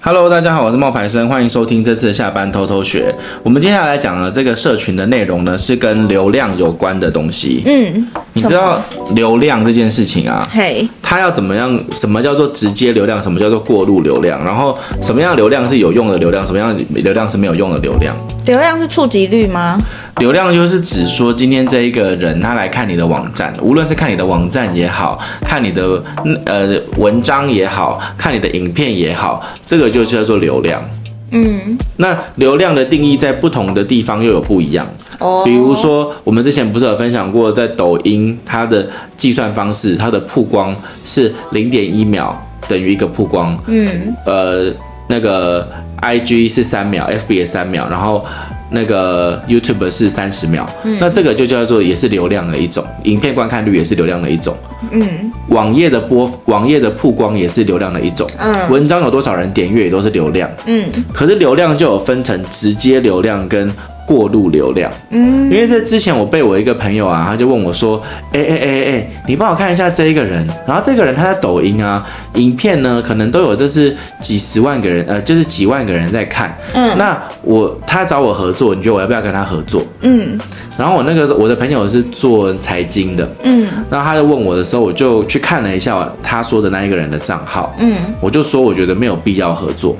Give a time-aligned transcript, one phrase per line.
[0.00, 3.12] Hello，大家好，我是冒牌生，欢迎收听这次的下班偷偷学。
[3.42, 7.64] 我们接下来讲的这个社群的内容呢，是跟流量有关的东西。
[7.66, 8.80] 嗯，你知道
[9.16, 10.46] 流量这件事情啊？
[10.52, 11.84] 嘿，它要怎么样？
[11.90, 13.20] 什么叫做直接流量？
[13.20, 14.42] 什么叫做过路流量？
[14.44, 16.46] 然后什么样流量是有用的流量？
[16.46, 18.16] 什么样流量是没有用的流量？
[18.46, 19.80] 流量是触及率吗？
[20.18, 26.02] 流量就是指说，今天这一个人他来看你的网站，无论是看你的网站也好，看你的
[26.44, 30.82] 呃文章也好，看你的影片也好，这个就叫做流量。
[31.30, 34.86] 嗯，那流量的定义在不同的地方又有不一样。
[35.18, 42.34] 哦，比如说我们之前不是有分享过，在抖音它的计算方式，它的曝光是零点一秒
[42.66, 43.56] 等于一个曝光。
[43.66, 44.72] 嗯，呃，
[45.08, 45.68] 那个
[46.00, 48.24] IG 是三秒，FB 也三秒，然后。
[48.70, 54.54] 那个 YouTube 是三十秒，嗯，那这个就叫做也是流量的一种，影片观看率也是流量的一种，
[54.90, 55.02] 嗯，
[55.48, 60.84] 网页的播网页的曝光也是流量的一种，嗯，文章有多少人点阅也都是流量，嗯，
[61.14, 63.72] 可是流量就有分成直接流量跟
[64.08, 68.00] 过路流量，嗯，因为在之前我被我一个朋友啊，他就问我说，
[68.32, 72.02] 哎哎哎哎，你帮我看一下这一个人，然后这个人他在抖音啊，
[72.36, 79.82] 影片呢可能都有就是几十万个人，呃，就是几万个人在看，嗯，那我他找我合作，你觉得我要不要跟他合作？
[80.00, 80.40] 嗯，
[80.78, 89.94] 然后我那个我的朋友是做财经的，嗯，然后他就问我的时候，我就去看了一下他说的那一个人的账号，嗯，我就说我觉得没有必要合作。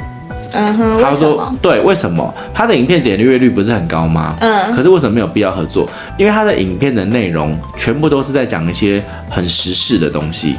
[0.53, 4.35] 嗯哼，他说：“对，为什么他的影片点阅率不是很高吗？
[4.41, 5.87] 嗯，可是为什么没有必要合作？
[6.17, 10.57] 因为他的影片的内容全部都是在讲一些很时事的东西。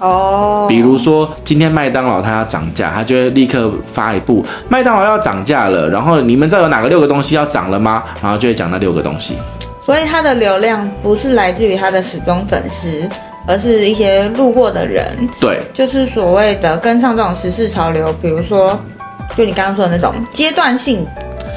[0.00, 8.02] 哦，比如说今天麦当劳它要涨价，他就会立刻发一部麦当劳要涨价了，然后你们知道有哪个六个东西要涨了吗？
[8.20, 9.36] 然后就会讲那六个东西。
[9.80, 13.08] 所以他的流量不是来自于他的时装粉丝，
[13.46, 15.06] 而是一些路过的人。
[15.40, 18.76] 对，就是所谓的跟上这种时事潮流，比如说。”
[19.36, 21.04] 就你刚刚说的那种阶段性、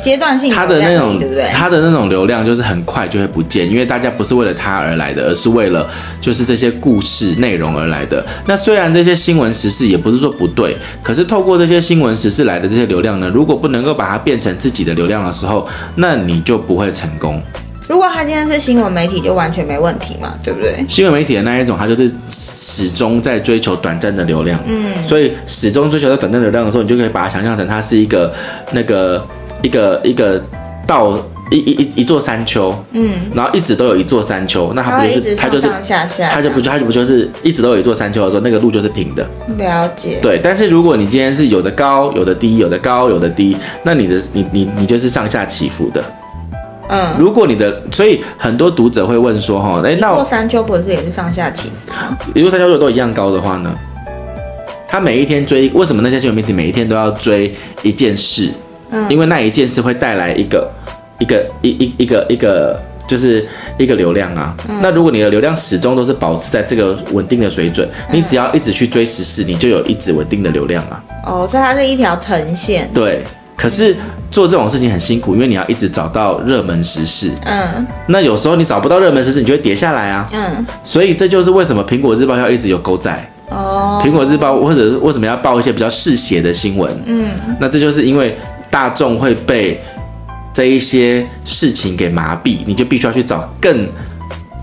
[0.04, 1.50] 阶段性，它的那种对不对？
[1.54, 5.88] 它的那种流量就是很快就会不见，因为大家不是为了它而来的，而是为了
[6.20, 8.26] 就是这些故事内容而来的。
[8.46, 17.42] 那虽然这些新闻时事也不是说不对，可是透过这些新闻时事来的这些流量呢，如果不能够把它变成自己的流量的时候，那你就不会成功。
[17.90, 20.86] 如果他今天是新闻媒体，就完全没问题嘛，对不对？
[20.90, 28.34] 新闻媒体的那一种，他就是始终在追求短暂的流量，嗯，所以始终追求在短暂流量的时候，你就可以把它想象成它是一个
[28.72, 29.26] 那个
[29.62, 30.44] 一个一个
[30.86, 31.18] 到
[31.50, 35.68] 一一一一座山丘，嗯，然后一直都有一座山丘，那它不就是它就是
[36.30, 39.26] 它就不就它就不就是一直都有一座山丘的时候，那个路就是平的，
[39.58, 40.20] 了解。
[40.22, 46.04] 对，但是如果你今天是有的高有的低，有的高有的低，那你的你你你就是上下起伏的。
[46.90, 52.18] 嗯，如果你的，所以很多读者会问说，哈，哎，那一座山丘不是也是上下起伏吗？
[52.34, 53.74] 一座山丘如果都一样高的话呢？
[54.88, 58.50] 他每一天追，为什么那些新闻媒体每一天都要追一件事？
[58.90, 60.72] 嗯，因为那一件事会带来一个
[61.20, 63.46] 一个一一一个一个就是
[63.78, 64.56] 一个流量啊。
[64.70, 71.04] 嗯，那如果你的流量始终都是保持在这个稳定的水准，你只要一直去追时事，你就有一直稳定的流量啊。
[71.26, 72.90] 哦，所以它是一条藤线。
[72.94, 73.26] 对。
[73.58, 73.98] 可是
[74.30, 77.32] 做这种事情很辛苦，因为你要一直找到热门时事。
[77.46, 80.28] 嗯，那有时候你找不到热门时事，你就会跌下来啊。
[80.34, 83.32] 嗯，所以这就是为什么苹果日报要一直有狗仔。
[83.50, 87.02] 哦，苹果日报或者为什么要报一些比较嗜血的新闻？
[87.06, 87.30] 嗯，
[87.60, 88.38] 那这就是因为
[88.70, 89.82] 大众会被
[90.54, 93.88] 这一些事情给麻痹，你就必须要去找更。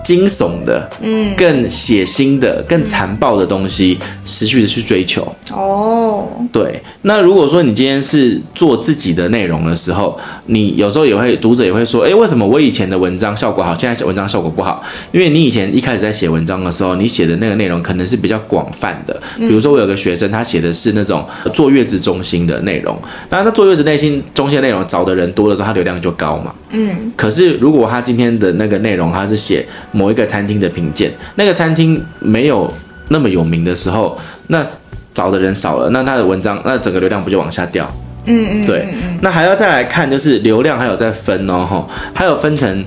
[0.04, 5.26] 惊悚的，嗯，更血腥的、更残暴的东西，持续的去追求。
[5.50, 6.81] 哦，对。
[7.03, 10.16] 那如果说你今天是做自己的内容的时候，
[10.47, 14.82] 你有时候也会，读者也会说，诶，为什么我以前的文章效果好，现在文章效果不好？
[15.10, 19.19] 因为你以前一开始在写文章的时候，你写的那个内容可能是比较广泛的。
[19.38, 22.94] 比如说，我有个学生，他写的是那种坐月子中心的内容，
[23.31, 26.54] 那他坐月子内心中心内容找的人多的时候，他流量就高嘛。
[26.71, 27.12] 嗯。
[27.16, 32.71] 可是如果他今天的那个内容，他是写某一个餐厅的评鉴，那个餐厅没有
[33.09, 34.19] 那么有名的时候，
[34.49, 34.66] 那
[35.15, 37.89] 找的人少了，那他的文章，那整个流量不就往下掉？
[38.27, 38.89] 嗯嗯，对。
[39.21, 42.84] 那还要再来看，就是流量还有在分哦，吼，还有分成，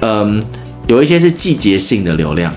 [0.00, 0.42] 嗯，
[0.86, 2.50] 有一些是季节性的流量，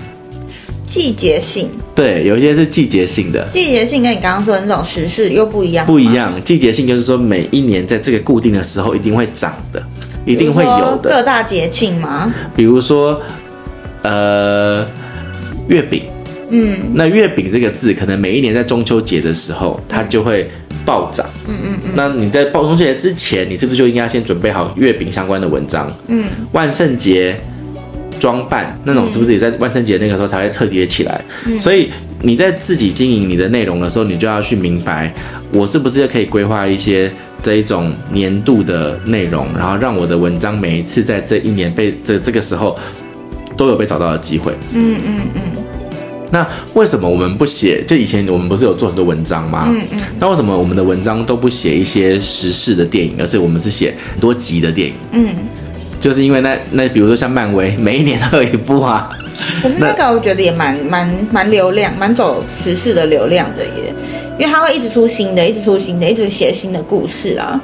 [0.86, 6.42] 季节性，对，有一些是季节性的，季节性跟你刚刚说的那种时事又不一样，不一样。
[6.42, 9.82] 季节性就是说每一年在这个固定的时候一定会涨的，
[10.24, 11.10] 一定会有的。
[11.10, 12.32] 各大节庆吗？
[12.56, 13.20] 比如说。
[14.04, 14.86] 呃，
[15.66, 16.04] 月饼，
[16.50, 20.48] 嗯，那月饼这个字，可能每一年在中秋节的时候，它就会
[20.84, 21.90] 暴涨，嗯嗯嗯。
[21.96, 25.90] 那你在中秋节之前，你是不是就应该先准备好月饼相关的文章？
[26.08, 27.34] 嗯，万圣节
[28.20, 31.24] 装扮那种，是不是也在万圣节那个时候才会特别起来？
[31.46, 31.88] 嗯、所以
[32.20, 35.10] 你在自己经营你的内容的时候，你就要去明白，
[35.52, 37.10] 我是不是可以规划一些
[37.42, 42.78] 这一种年度的内容，然后让我的文章每一次在这一年被这这个时候
[43.56, 44.52] 都有被找到的机会。
[44.72, 45.42] 嗯嗯嗯。
[46.30, 47.84] 那为什么我们不写？
[47.86, 49.66] 就以前我们不是有做很多文章吗？
[49.68, 50.00] 嗯嗯。
[50.18, 54.94] 那为什么我们的文章都不写一些时事的电影，而是我们是写很多集的电影？
[55.12, 55.28] 嗯。
[56.00, 59.10] 就是因为那那比如说像漫威，每一年都有一部啊。
[59.62, 63.94] 可是那个我觉得也蛮蛮蛮流量，蛮走时事的流量的耶，
[64.38, 67.60] 因为它会一直出新的，一直出新的，一直写新的故事啊。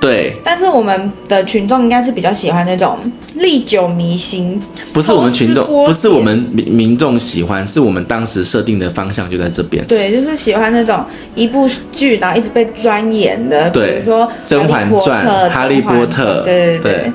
[0.00, 0.36] 对。
[0.44, 2.98] 但是我们的群众应该是比较喜欢那种
[3.34, 4.60] 历久弥新。
[4.92, 9.84] 不是我们群众，不是我们民民众喜欢，是我们当时设定的方向就在这边。
[9.86, 11.04] 对，就是喜欢那种
[11.34, 16.92] 一部剧然后一直被钻研的，对，比如说《甄嬛传》《哈利波特》，对对对。
[16.92, 17.12] 对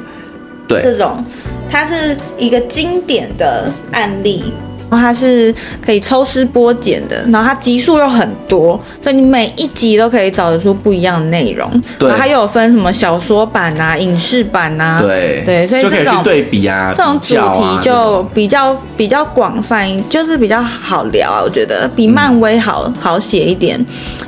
[0.67, 1.23] 对这种，
[1.67, 4.53] 它是一个经典的案例，
[4.89, 5.53] 然后它是
[5.85, 11.69] 可以抽丝剥茧的，然后它集数又很多，所以你每一集都可以找得出不一样的内容。
[11.97, 21.41] 对，然后它又有分什么小说版啊、影视版啊，对对，所以这种就可以对比啊，这种主题就比较比较广泛，就是比较好聊啊。
[21.43, 23.79] 我觉得比漫威好、嗯、好写一点，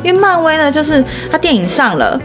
[0.03, 2.19] 因为漫威呢，就是它电影上了。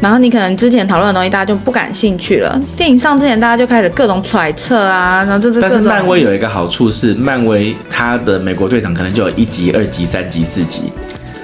[0.00, 2.58] 然后你可能之前讨论的东西，大家就不感兴趣了。
[2.76, 5.60] 电影上之前，大家就开始各种揣测啊，然后这是。
[5.60, 10.84] 但是漫威有一个好处是，漫威它的美国队长可能就有一集、二集、三集、四集，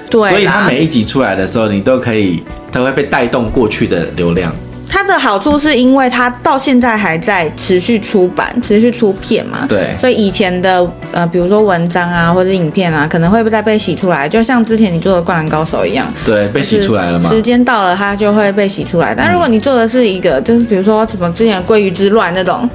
[0.09, 4.51] 对，所以它每一集出来的时候，你都可以，它会被带动过去的流量。
[4.89, 17.29] 它的好处是因为它到现在还在持续出版、持续出片嘛，对，所以以前的呃，比如说文章啊或者影片啊，可能会不再被洗出来，就像之前你做的《灌篮高手》一样，对，被洗出来了嘛。
[17.29, 19.13] 时间到了，它就会被洗出来。
[19.13, 22.69] 但如果你做的是一个，就是比如说什么之前鲑鱼之乱那种，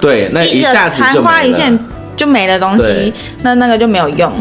[0.00, 1.76] 对，那一下子昙花一现
[2.16, 4.32] 就没了东西，那那个就没有用。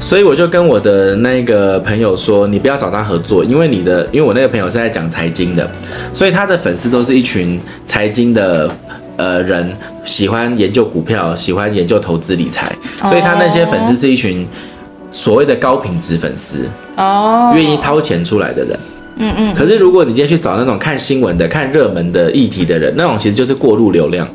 [0.00, 5.68] 所以我就跟我的那个朋友说，你不要找他合作，因为你的，因为我那个朋友是在讲财经的，
[6.14, 8.70] 所以他的粉丝都是一群财经的
[9.16, 9.70] 呃人，
[10.04, 12.70] 喜欢研究股票，喜欢研究投资理财，
[13.04, 14.46] 所以他那些粉丝是一群
[15.10, 16.60] 所谓的高品质粉丝
[16.96, 18.78] 哦，愿意掏钱出来的人。
[19.16, 19.54] 嗯嗯。
[19.54, 24.28] 可是如果你今天去找那种看新闻的、看热门的议题的人，那种其实就是过路流量。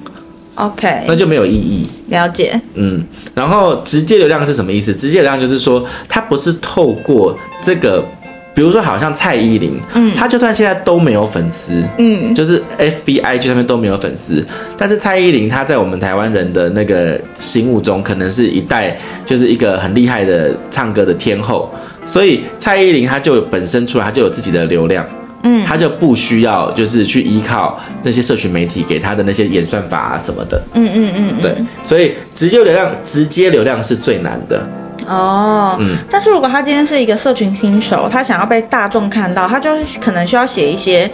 [0.56, 1.90] OK，那就没有意义。
[2.10, 2.60] 了解。
[2.76, 3.04] 嗯，
[3.34, 4.94] 然后直接流量是什么意思？
[4.94, 8.06] 直接流量就是说，它不是透过这个，
[8.54, 14.46] 比如说好像蔡依林，嗯，她就算现在都没有粉丝，嗯，就是 FBI 就上面都没有粉丝，
[14.78, 18.96] 但是蔡依林她在我们台湾人的那个心目中，可能是一代
[19.26, 21.74] 就是一个很厉害的唱歌的天后，
[22.06, 25.04] 所以蔡依林她就本身出来，她就有自己的流量。
[25.44, 30.62] 嗯，他就不需要就是去依靠那些社群媒体给他的那些演算法啊什么的。
[30.74, 34.66] 嗯嗯嗯，对，所以直接流量，直接流量是最难的。
[35.06, 39.70] 哦，嗯，但是如果他今天是一个社群新手，他想要被大众看到，他就
[40.00, 41.12] 可能需要写一些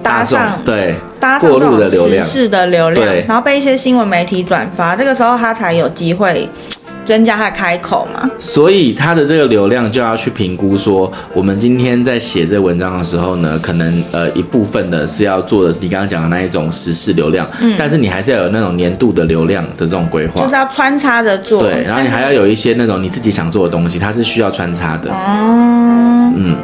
[0.00, 6.48] 搭上对搭上过路的流量，时事的流量，然后被一些新闻媒体转发，这个时候他才有机会。
[7.04, 26.56] 增加他的开口嘛，所以他的这个流量就要去评估说，我们今天在写这文章的时候呢，可能呃一部分的是要做的是你刚刚讲的那一种时事流量，嗯，但是你还是要有那种年度的流量的这种规划，就是要穿插着做，对，然后你还要有一些那种你自己想做的东西，它是需要穿插的，哦，嗯。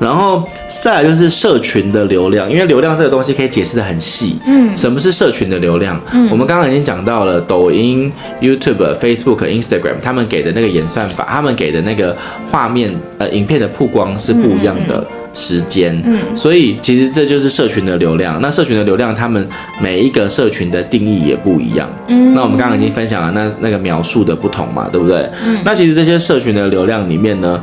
[0.00, 0.46] 然后
[0.82, 4.38] 再来就是社群的流量，因为流量这个东西可以解释的很细。
[4.46, 6.00] 嗯，什么是社群的流量？
[6.12, 12.16] 嗯，我们刚刚已经讲到了抖音、YouTube、Facebook、Instagram，他们给的那个演算法，他们给的那个
[12.50, 15.96] 画面呃影片的曝光是不一样的时间。
[16.04, 18.40] 嗯，嗯，所以其实这就是社群的流量。
[18.42, 19.48] 那社群的流量，他们
[19.80, 21.88] 每一个社群的定义也不一样。
[22.08, 25.30] 嗯，那我们刚刚已经分享了那那个描述的不同嘛，对不对？
[25.46, 27.62] 嗯，那其实这些社群的流量里面呢，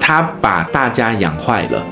[0.00, 1.84] 他把大家养坏了，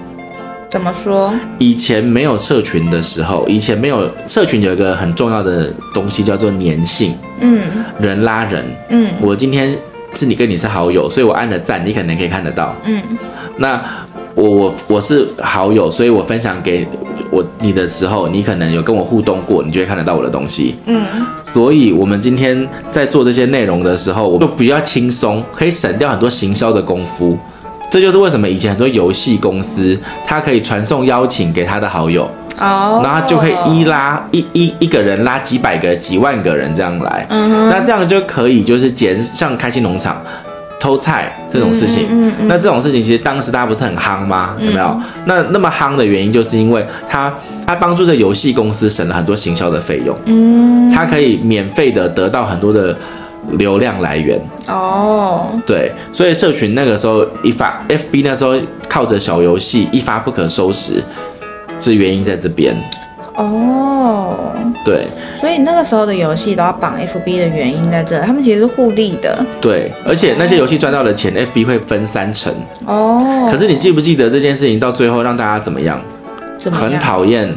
[0.70, 1.32] 怎么说？
[1.58, 7.14] 以前没有社群的时候，以前没有社群，有一个很重要的东西叫做粘性。
[7.40, 7.60] 嗯，
[8.00, 8.64] 人拉人。
[8.90, 9.76] 嗯，我今天
[10.14, 12.74] 是你跟你是好友，所以我按了赞，你可能可以看得到。
[12.84, 13.02] 嗯，
[13.56, 13.82] 那
[14.34, 16.86] 我我我是好友，所以我分享给
[17.30, 20.76] 我你的时候，你可能有跟我互动过，你就会看得到我的东西。
[20.86, 21.04] 嗯，
[21.52, 27.38] 所以我们今天在做这些内容的时候，我就比较轻松，可以省掉很多行销的功夫。
[27.94, 29.96] 这就是为什么以前很多游戏公司，
[30.26, 32.24] 他可以传送邀请给他的好友，
[32.58, 40.20] 哦，然后就可以一拉一一一个人拉几百个、几万个人这样来，那这样就可以就是减，像开心农场，
[40.80, 42.08] 偷菜这种事情。
[42.10, 44.56] 嗯嗯嗯、那这种事情其实当时大家不是很夯吗？
[44.58, 44.86] 有没有？
[44.86, 47.32] 嗯、那那么夯的原因就是因为他
[47.64, 50.18] 他帮助这游戏公司省了很多行销的费用。
[50.24, 52.98] 嗯，他可以免费的得到很多的
[53.52, 54.40] 流量来源。
[54.68, 58.54] 哦，对，所以社群那个时候一发，FB 那时候
[58.88, 61.02] 靠着小游戏一发不可收拾，
[61.78, 62.74] 是原因在这边。
[63.36, 64.36] 哦，
[64.84, 65.08] 对，
[65.40, 69.44] 所以那个时候的游戏都要绑 FB 的原因在这，他们其实是互利的。
[69.60, 72.54] 对，而且那些游戏赚到的钱，FB 会分三成。
[72.86, 76.00] 哦，可是你记不记得这件事情到最后让大家怎么样？
[76.58, 76.90] 怎么样？
[76.90, 77.52] 很讨厌，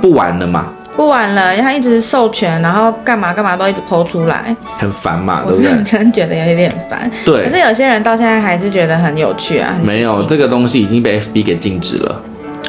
[0.00, 0.72] 不玩了嘛？
[0.96, 5.70] 不玩了，他一直授权，然后干嘛干嘛都一直 po 出来，很烦嘛，对不对？
[5.72, 7.10] 我真觉得有一点烦。
[7.24, 9.74] 对，可是有些人到现在还是觉得很有趣啊。
[9.82, 12.22] 没有，这个东西已经被 FB 给禁止了。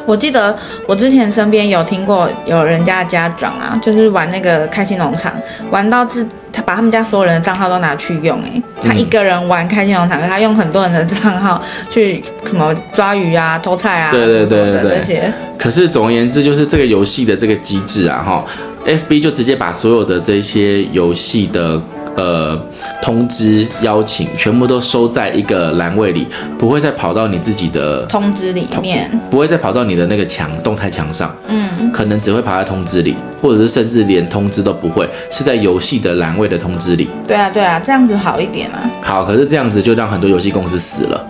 [0.05, 0.53] 我记得
[0.85, 5.31] 我之前身边有听过有人家的家长啊，就是玩那个开心农场，
[5.69, 15.33] 玩到自他把他们家所有人的账号都拿去用，哎，他一个人玩开心农场，他用很多人的账号 去什么抓鱼啊、偷菜啊，对对对对对，这些。
[15.57, 18.45] 可是总而言之，就是这个游戏的这个机制啊，哈
[18.85, 21.81] ，FB 就直接把所有的这些游戏的。
[22.15, 22.59] 呃，
[23.01, 26.27] 通知邀请全部都收在一个栏位里，
[26.57, 37.09] 不会再跑到你自己的通知里面，不会再跑到你的那个墙动态墙上，嗯，可能只会跑在通知里，或者是甚至连通知都不会，是在游戏的栏位的通知里。
[37.27, 38.89] 对啊，对啊，这样子好一点啊。
[39.01, 41.27] 好，可是这样子就让很多游戏公司死了。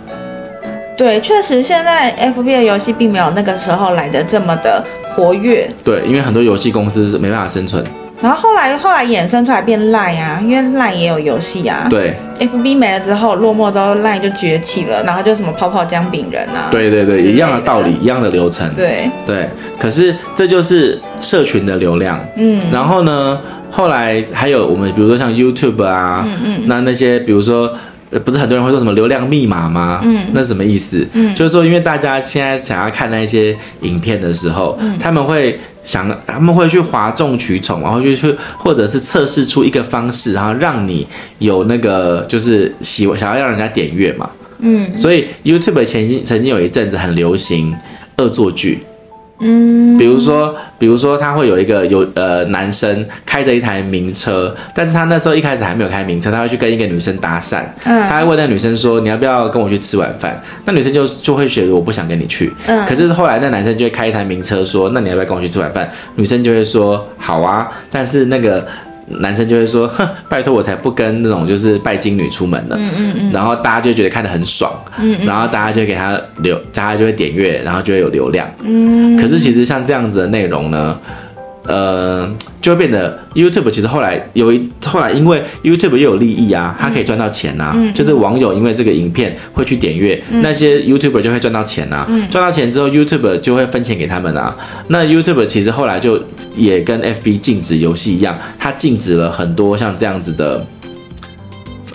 [0.96, 5.68] 对，确实现在 FB 的游戏并没有那个时候来的这么的活跃。
[5.82, 7.84] 对，因为很多游戏公司是没办法生存。
[8.24, 11.86] 然后后来后来衍生出来变 Line 啊，因为 Line 也有游戏啊。
[11.90, 12.16] 对。
[12.40, 16.68] FB 没了之后，落寞之后，Line 就崛起了，然后就什么跑跑姜饼人啊。
[16.70, 18.72] 对对对，一样的道理，一样的流程。
[18.74, 19.46] 对对。
[19.78, 22.18] 可是这就是社群的流量。
[22.36, 22.62] 嗯。
[22.72, 23.38] 然后呢，
[23.70, 27.70] 后来还有我们比如说像 YouTube 啊，嗯嗯，那那些比如说。
[28.20, 30.00] 不是很多人会说什么流量密码吗？
[30.04, 31.06] 嗯，那是什么意思？
[31.12, 41.06] 嗯，就是说，因为大家现在想要看那些影片的时候，嗯，他们会想，他们会去哗众取宠，然后就去，或者是测试出一个方式，然后让你
[41.38, 44.30] 有那个就是喜想要让人家点阅嘛。
[44.60, 47.76] 嗯，所以 YouTube 前经曾经有一阵子很流行
[48.16, 48.80] 恶作剧。
[49.40, 60.40] 嗯，比如说，比如说他会有一个有呃男生开着一台名车，但是他那时候一开始还没有开名车，他会去跟一个女生搭讪，嗯，他会问那女生说，你要不要跟我去吃晚饭？
[60.64, 65.90] 那女生就就会觉得我不想跟你去，嗯，可是后来那男生就会开一台名车说，那你要不要跟我去吃晚饭？
[66.14, 68.66] 女生就会说好啊，但是那个。
[69.06, 73.32] 男生就会说：“哼， 拜托我才不跟那种就是拜金女出门呢。”嗯嗯嗯。
[73.32, 74.72] 然后大家就觉得看得很爽。
[74.98, 75.26] 嗯嗯。
[75.26, 78.48] 然后大家就给他流，大家就会点阅，然后就会有流量。
[78.62, 79.16] 嗯。
[79.16, 80.98] 可是其实像这样子的内容呢，
[81.66, 82.30] 呃，
[82.60, 87.72] 就会变得 YouTube 其实后来有一后来因为 YouTube 又有利益啊，它可以赚到钱啊。
[87.74, 87.92] 嗯。
[87.94, 92.06] 就是网友因为这个影片会去点阅，嗯、那些 YouTuber 就会赚到钱啊。
[92.08, 92.28] 嗯。
[92.28, 94.56] 赚到钱之后，YouTube 就会分钱给他们啊。
[94.88, 96.22] 那 YouTube 其实后来就
[96.54, 100.66] 也跟 FB 禁止游戏一样，它禁止了很多像这样子的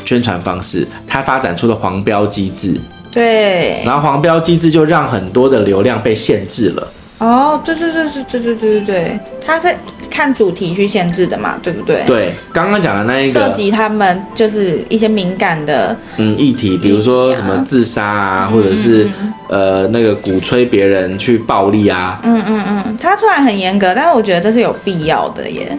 [0.03, 2.79] 宣传方式，它发展出了黄标机制。
[3.11, 3.83] 对。
[3.85, 6.87] 然后黄标机制就让很多的流量被限制了。
[7.19, 9.67] 哦，对对对对对对对对对，他是
[10.09, 12.01] 看主题去限制的嘛，对不对？
[12.07, 19.09] 对，刚刚讲的那一个涉及他们就是一些敏感的嗯议题，比如说什么自杀啊，或者是
[19.49, 22.19] 呃那个鼓吹别人去暴力啊。
[22.23, 25.77] 嗯嗯嗯，他虽然很严格，但是我觉得这是有必要的耶。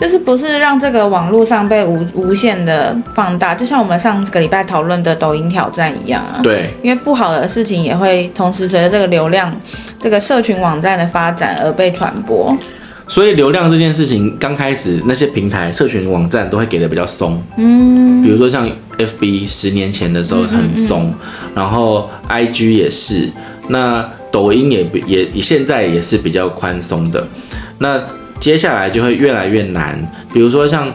[0.00, 6.40] 就是不是让这个网络上被无无限的放大，就像我们上个礼拜讨论的抖音挑战一样啊。
[6.42, 9.54] 对，因为不好的事情也会同时随着这个流量、
[9.98, 12.56] 这个社群网站的发展而被传播。
[13.08, 17.42] 所以流量这件事情刚开始，那些平台、社群网站都会给的比较松。
[17.56, 21.14] 嗯，比如说像 FB 十年前的时候很松，嗯嗯
[21.46, 23.32] 嗯，然后 IG 也是，
[23.68, 27.26] 那抖音也也现在也是比较宽松的。
[27.78, 27.98] 那
[28.40, 30.00] 接下来就会越来越难，
[30.32, 30.92] 比如说像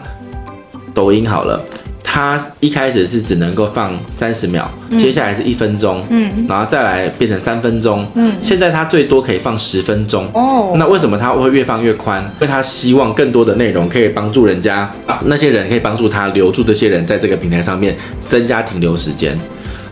[0.93, 1.63] 抖音好了，
[2.03, 12.23] 它一开始是只能够放三十秒，嗯、接下来是一分钟，嗯，然后再来变成三分钟，嗯，现在它最多可以放十分钟，哦，那为什么它会越放越宽？
[12.35, 17.95] 因为它希望更多的内容可以帮助人家，啊、那些人可以帮助他留住这些人在这个平台上面，
[18.29, 19.37] 增加停留时间。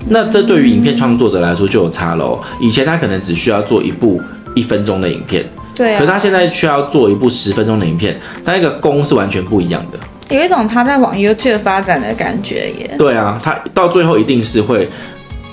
[0.08, 4.20] 那这对于影片创作者来说就有差喽，以前他可能只需要做一部
[4.56, 5.46] 一分钟的影片。
[5.74, 10.00] 对、啊，可是他现在却要做一部十分钟的影片，他那个功是完全不一样的，
[10.36, 12.96] 有一种他在往 YouTube 发展的感觉耶。
[12.98, 14.88] 对啊，他到最后一定是会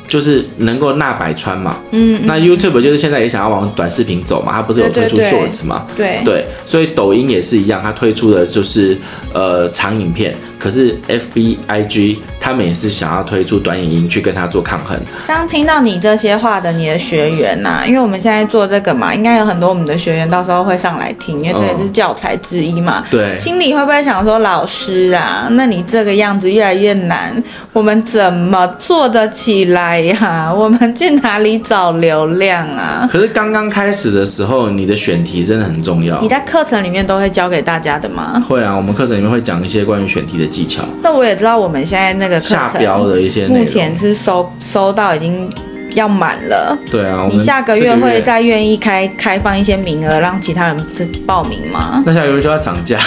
[0.09, 8.97] 就是能够纳百川嘛，嗯，那 YouTube 就是现在也想要往短视频走嘛，它不是有推出 Shorts 嘛，对对，所以抖音也是一样，它推出的就是
[9.33, 10.35] 呃长影片。
[10.59, 14.99] 可是 F B I G 他们也是想要推出短影音去跟他做抗衡。
[15.25, 23.05] 刚听到你这些话的你的学员呐、啊，因为我们现在做这个嘛，应该有很多我们的学员到时候会上来听，因为这也是教材之一嘛。
[23.09, 23.38] 对。
[23.38, 27.41] 心里会不会想说，老师啊，那你这个样子越来越难，
[27.73, 30.52] 我们怎么做得起来呀、啊？
[30.55, 33.09] 我们去哪里找流量啊？
[33.11, 36.21] 可是刚刚开始的时候，你的选题真的很重要。
[36.21, 38.43] 你在课程里面都会教给大家的吗？
[38.49, 40.83] 会啊，我们课程里面会讲一些关于选题的技巧。
[41.02, 45.50] 那我也知道我们现在那个下标的一些，目前是收收到已经
[45.95, 46.76] 要满了。
[46.90, 50.87] 对啊，你下个月会再愿意开开放一些名额让其他人
[51.26, 52.02] 报名吗？
[52.07, 52.99] 那下个月就要涨价，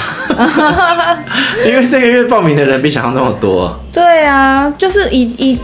[1.66, 3.78] 因为这个月报名的人比想象中多。
[3.94, 5.60] 对啊，就是以以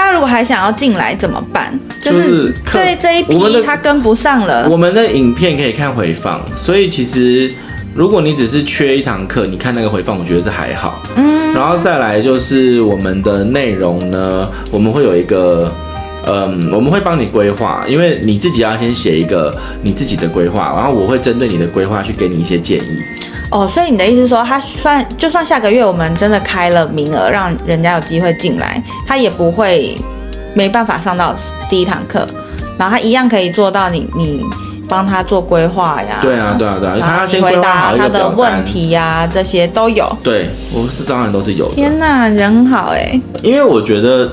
[0.00, 1.78] 大家如果还想要进来怎么办？
[2.00, 4.66] 就是这这一批他跟不上了。
[4.70, 7.52] 我们的影片可以看回放，所以其实。
[7.92, 11.02] 如果你只是缺一堂课，你看那个回放，我觉得是还好。
[11.16, 15.70] 嗯，然后再来就是我们的内容呢，我们会有一个，
[16.24, 19.52] 嗯，我们会帮你规划，因为你自己要先写一个
[19.82, 23.02] 你自己的规划，然后我会针对你的规划去给你一些建议。
[23.50, 29.94] 哦，所以你的意思是说，他算就算下个月我们真的开了名额，让人家有机会进来，他也不会
[30.54, 31.34] 没办法上到
[31.68, 32.26] 第一堂课，
[32.78, 34.42] 然后他一样可以做到你你。
[34.90, 40.04] 帮他做规划呀，对啊，对啊，对啊，他要先回答他的问题呀，这些都有。
[40.20, 41.74] 对，我是当然都是有的。
[41.76, 43.20] 天哪，人好哎！
[43.40, 44.28] 因为我觉得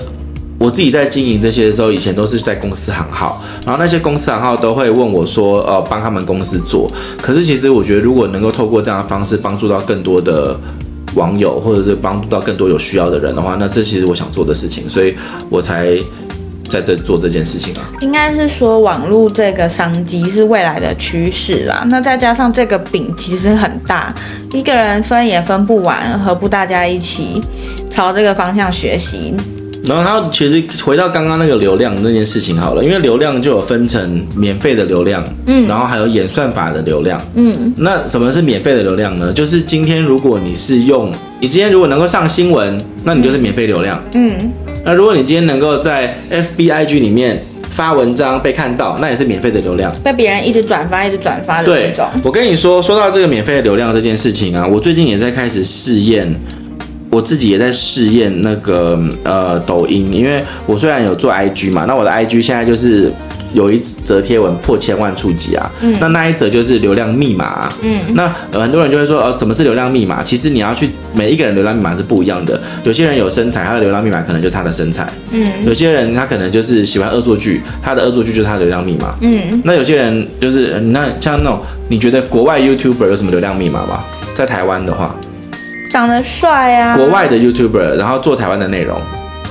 [0.60, 6.92] 我自己在经营这些的时候，以前都是在公司行号，然后那些公司行号都会问我说，呃，帮他们公司做。
[7.22, 10.60] 可是其实我觉得，如果能够透过这样的方式帮助到更多的
[11.16, 15.16] 网友，或者是帮助到更多有需要的人的话，那这其实我想做的事情，所以
[15.50, 15.98] 我才。
[16.70, 21.86] 在这做这件事情啊，应该是说网络这个商机是未来的趋势啦。
[21.90, 24.14] 那再加上这个饼其实很大，
[24.52, 27.42] 一个人分也分不完，何不大家一起
[27.90, 29.34] 朝这个方向学习？
[29.88, 39.32] 然后他其实回到刚刚那个流量那件事情好了，因为流量就有分成免费的流量，嗯，然后还有演算法的流量，嗯，那什么是免费的流量呢？
[39.34, 44.32] 就是今天如果你是用，你今天如果能够上新闻，那你就是免费流量，嗯。
[44.40, 44.52] 嗯
[44.86, 52.08] 那如果你今天能够在 FBIG 里面发文章被看到，那也是免费的流量，被别人一直转发、一直转发的那种。
[52.24, 56.34] 我跟你说，说到这个免费的流量这件事情啊，我最近也在开始试验，
[57.10, 63.12] 我自己也在试验那个呃抖音，因为我虽然有做 IG 嘛，那我的 IG 现在就是。
[63.54, 70.22] 有一则贴文破千万触及啊，嗯，那那一则就是流量密码啊，嗯，那很多人就会说，呃，什么是流量密码？
[70.22, 84.04] 其实你要去每一个人流量密码是不一样的，有些人有身材，他的流量密码可能就是他的身材，嗯，有些人他可能就是喜欢恶作剧，他的恶作剧就是他的流量密码，嗯，那有些人就是那像那种，你觉得国外 YouTuber 有什么流量密码吗？
[84.36, 85.16] 在台湾的话，
[85.90, 89.00] 长得帅啊，国外的 YouTuber，然后做台湾的内容。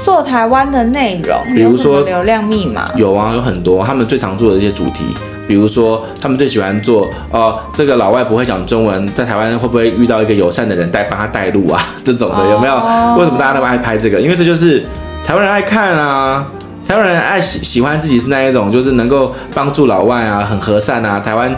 [0.05, 5.05] 做台湾的内容，比如说流量密码有啊，有很多他们最常做的一些主题，
[5.49, 11.83] 比如说他们最喜欢做哦，这个老外不会讲中文，在台湾会不会遇到一个友善的人带帮他带路啊？
[12.05, 12.75] 这种的有没有？
[13.18, 14.20] 为什么大家那么爱拍这个？
[14.20, 14.81] 因为这就是
[15.25, 16.46] 台湾人爱看啊，
[16.87, 21.53] 台湾人爱喜喜欢自己是那一种，就是能够帮助老外啊，很和善啊，台湾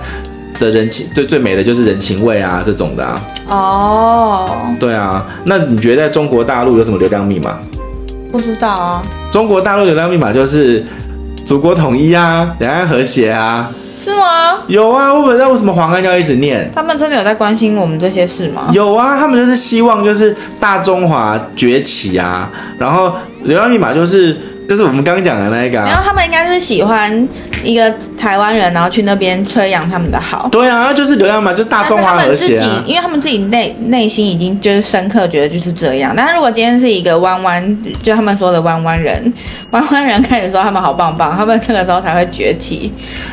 [0.58, 3.20] 的人情最最美的就是人情味啊，这种的啊。
[3.48, 7.58] 哦，对啊，那你觉得在中国大陆有什么流量密码？
[8.30, 10.84] 不知道啊，中国大陆流量密码就是
[11.44, 13.70] 祖国统一啊，两岸和谐啊，
[14.04, 14.58] 是吗？
[14.66, 18.70] 有啊，我本知道为什么黄安要一直念，他们真的有在关心我们这些事吗？
[18.72, 24.36] 有啊，他们就是希望就是大中华崛起啊，然后流量密码就是。
[24.68, 27.26] 就是我们刚刚讲的那一个、啊，然后他们应该是喜欢
[27.64, 30.46] 一个台湾人，然后去那边吹扬他们的好。
[30.52, 36.12] 对啊，就是流量嘛，就是大中华和谐、啊、自己，因为他们自己内内心已经就是深刻觉得就是这样。
[36.14, 39.32] 但如果今天是一个弯弯，就他们说的弯弯人，
[39.72, 42.92] 弯弯人开始说他们好棒棒，他们这个时候才会崛起。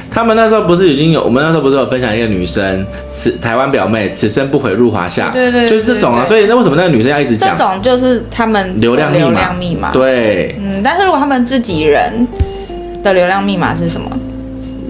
[0.10, 5.32] 他们那时候不是已经有，我们那时候不是有分享一个女生，此台湾表妹，此生不悔入华夏。
[5.32, 6.24] 对对，对，就是这种啊。
[6.26, 7.58] 所以那为什么那个女生要一直讲？
[7.58, 9.92] 这种就是他们流量流量密码。
[9.92, 12.28] 对，嗯，但是如果他们自己人
[13.04, 14.10] 的流量密码是什么？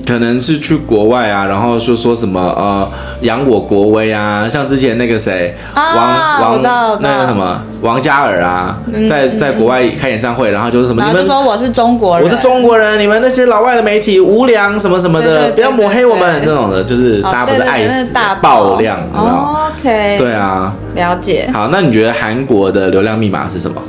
[0.08, 2.88] 可能是去国外啊，然后说说什么呃，
[3.22, 6.62] 扬我国威啊，像之前那个谁，啊、王王
[7.02, 21.50] 那个什么王嘉尔啊，嗯、在在国外开演唱会，然后就是什么，你们说我是中国人，我是中国人，你们那些老外的媒体无良什么什么的，不要抹黑我们那种的，就是大家不是爱死大爆量，？OK，对啊，了解。
[21.52, 23.82] 好，那你觉得韩国的流量密码是什么？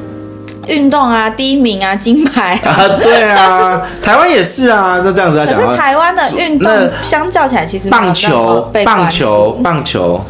[0.66, 6.70] 运动啊，第一名啊，金牌啊，啊对啊，台湾也是啊，那这样子来讲，可是台湾的运动
[7.02, 10.20] 相较起来，其实棒球、棒球、棒球。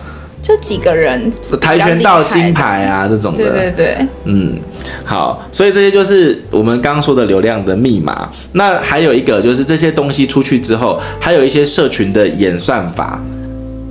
[0.42, 4.56] 就几个人，跆拳道金牌啊，这种的，对对对，嗯，
[5.04, 8.28] 好，所以这些就是我们刚刚说的流量的密码。
[8.52, 13.20] 那还有一个就是这些东西出去之后，还有一些社群的演算法，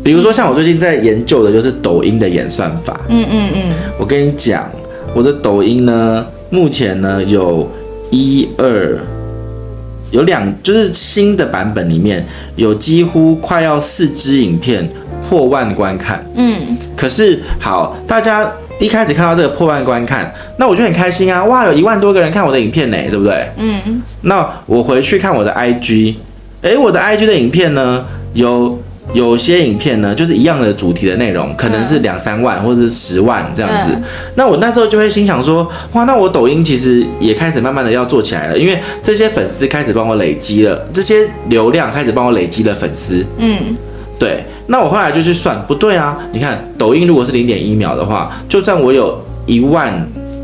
[0.01, 2.97] 比如说像我最近在研究的就是抖音的演算法。
[3.10, 4.65] 嗯嗯嗯，我跟你讲，
[5.13, 6.25] 我的抖音呢，
[6.56, 7.70] 目前呢有
[8.10, 8.98] 一二，
[10.12, 14.89] 有两，就是新的版本里面有几乎快要四支影片。
[15.28, 18.48] 破万观看，嗯，可是好，大家
[18.80, 23.50] 一开始看到这个破万观看，那我就很开心啊，哇，有一万多个人看我的影片呢，对不对？
[23.58, 26.13] 嗯，那我回去看我的 IG，
[26.62, 28.80] 诶，我的 IG 的影片呢，有
[29.13, 34.04] 有些影片呢，就是一样的主题的内容，可能是两三万或者是十万这样子，嗯，
[34.36, 43.76] 那我那时候就会心想说，哇，那我抖音其实也开始慢慢的要做起来了，因为这些粉丝开始帮我累积了，这些流量开始帮我累积了粉丝，嗯。
[44.18, 46.18] 对，那我后来就去算，不对啊！
[46.32, 49.94] 你看，抖音如果是零点一秒的话，就算我有一万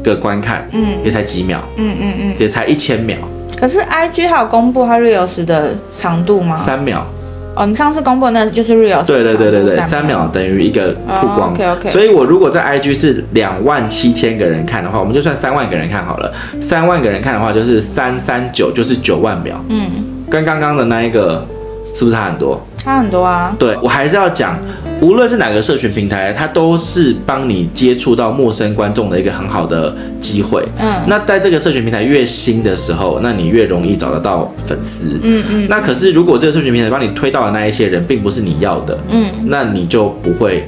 [0.03, 3.17] 个观看，嗯，也才几秒，嗯嗯嗯，也才一千秒。
[3.57, 6.53] 可是 IG 还有公布它 Reels 的长度吗？
[6.53, 7.07] 三秒。
[7.55, 9.05] 哦，你上次公布的那就是 Reels。
[9.05, 11.49] 对对对对对，三秒等于一个曝光。
[11.49, 11.89] Oh, OK OK。
[11.89, 16.31] 所以我如果在 IG 是两万七千个人看的话，我们就算三万个人看好了。
[16.61, 19.63] 三万个人看的话，就是三三九，就是九万秒。
[19.69, 19.89] 嗯，
[20.29, 21.45] 跟刚刚的那一个
[21.93, 22.65] 是不是差很多？
[22.77, 23.53] 差很多啊！
[23.59, 24.57] 对，我还是要讲，
[25.01, 30.63] 无论是哪个社群平台，它都是帮你接触到陌生观众的一个很好的机会。
[30.79, 35.19] 嗯，那在这个社群平台越新的时候，那你越容易找得到粉丝。
[35.23, 35.67] 嗯嗯。
[35.67, 40.63] 那可是如果这个社群平台帮你推到的那一些人，并不是你要的，嗯，那你就不会。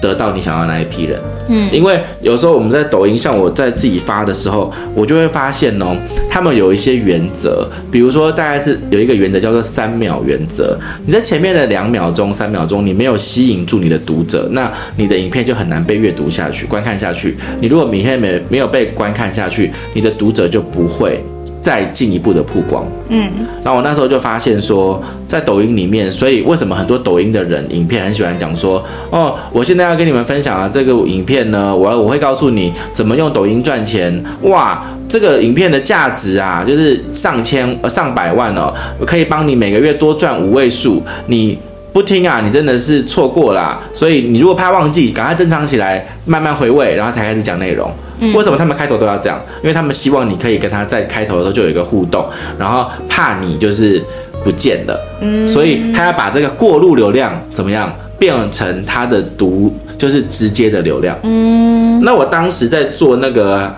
[0.00, 5.96] 得到你想要的那一批人，嗯，因为有时候我们在抖音，像我在自己发的时候，我就会发现哦，
[6.30, 17.36] 他们有一些原则，比如说大概是有一个原则叫做三秒原则，你在前面的两秒钟、三秒钟，你没有吸引住你的读者，那你的影片就很难被阅读下去、观看下去。
[17.60, 21.22] 你如果明天没没有被观看下去，你的读者就不会。
[21.62, 23.30] 再进一步的曝光，嗯，
[23.62, 38.72] 然后我那时候就发现说，在抖音里面，所以为什么很多抖音的人影片很喜欢讲说，哦，我现在要跟你们分享啊，这个影片呢，我我会告诉你怎么用抖音赚钱，哇，这个影片的价值啊，就是上千呃上百万哦，
[39.06, 41.58] 可以帮你每个月多赚五位数，你
[41.92, 47.92] 不听啊，你真的是错过啦，所以你如果怕忘记，赶快珍藏起来，慢慢回味，然后才开始讲内容。
[48.34, 49.40] 为什么他们开头都要这样？
[49.62, 52.26] 因为他们希望你可以跟他在开头的时候就有一个互动，
[52.58, 54.02] 然后怕你就是
[54.44, 61.18] 不见了，嗯，所以他要把这个过路流量怎么样变成他的独，就是直接的流量。
[61.22, 63.74] 嗯，那我当时在做那个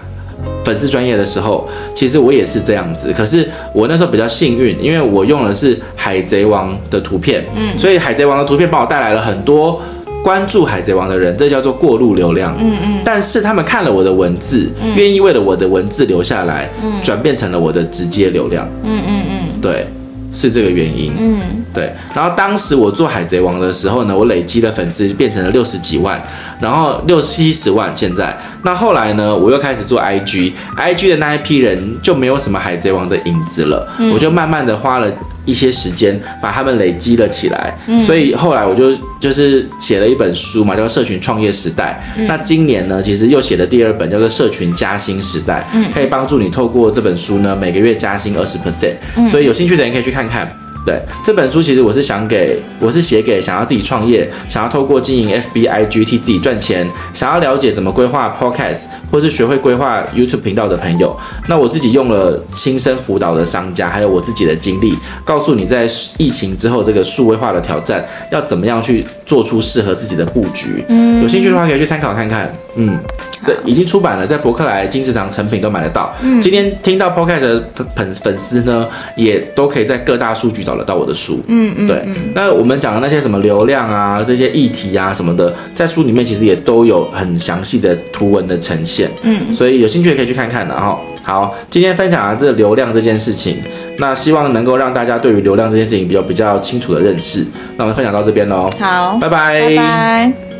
[0.64, 9.81] 粉丝专业的时候，其实我也是这样子，可是我那时候比较幸运，因为我用的是海贼王的图片，嗯，所以海贼王的图片帮我带来了很多。
[10.22, 12.56] 关注海贼王的人，这叫做过路流量。
[12.61, 12.98] 嗯嗯。
[13.04, 18.68] 但是他们看了我的文字，嗯、愿意为了我的文字留下来，嗯、转变成了我的直接流量。
[18.85, 19.61] 嗯嗯嗯。
[19.61, 19.87] 对，
[20.32, 21.12] 是这个原因。
[21.18, 21.40] 嗯。
[21.74, 21.92] 对。
[22.14, 26.22] 然后当时我做海贼王的时候呢，我累积的粉丝变成了六十几万，
[26.61, 28.38] 然后六七十万现在。
[28.62, 35.12] 那后来呢，我又开始做 IG，IG 的那一批人就没有什么海贼王的影子了，嗯、我就慢慢的花了。
[35.44, 42.00] 一些时间把他们累积了起来，嗯，所以后来我就就是写了一本书嘛，叫《社群创业时代》。
[42.20, 42.26] 嗯。
[42.26, 48.94] 那今年呢，其实又写了第二本，叫做《社群加薪时代》，嗯，可以帮助你透过这本书呢，每个月加薪二十 percent。
[49.28, 50.48] 所以有兴趣的人可以去看看。
[50.85, 61.16] 对，这本书，其实我是想给，我是写给想要自己创业，想要透过经营 FB IG 替自己赚钱，想要了解怎么规划 Podcast，或是学会规划 YouTube 频道的朋友。
[61.49, 64.92] 那我自己用了亲身辅导的商家，还有我自己的经历，
[65.25, 70.85] 告诉你在疫情之后这个数位化的挑战，要怎么样去做出适合自己的布局。
[70.88, 72.53] 嗯，有兴趣的话可以去参考看看。
[72.75, 72.99] 嗯。
[73.45, 76.14] 这，已经出版了，在博客来、金石堂、成品都买得到。
[76.23, 77.64] 嗯，今天听到 Podcast 的
[77.97, 81.40] 粉粉丝呢，也都可以在各大数据找得到我的书。
[81.48, 82.04] 嗯嗯，对。
[82.35, 89.11] 那我们讲的那些什么流量啊，这些议题啊什么的，在书里面其实也都有很详细的图文的呈现。
[89.22, 90.98] 嗯，所以有兴趣也可以去看看的哈。
[91.24, 93.62] 好，今天分享了这流量这件事情，
[93.98, 97.46] 那希望能够让大家对于流量这件事情比较比较清楚的认识。
[97.76, 98.68] 那我们分享到这边喽。
[98.80, 99.61] 好，拜拜。
[99.61, 100.51] 拜拜。